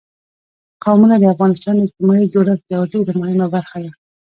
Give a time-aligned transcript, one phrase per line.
[0.83, 3.91] قومونه د افغانستان د اجتماعي جوړښت یوه ډېره مهمه برخه ده.